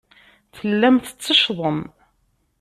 Tellam 0.55 0.95
tetteccḍem. 0.99 1.81